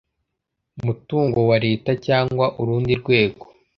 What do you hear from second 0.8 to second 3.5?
mutungo wa Leta cyangwa urundi rwego